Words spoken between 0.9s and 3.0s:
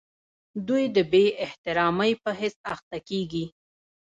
د بې احترامۍ په حس اخته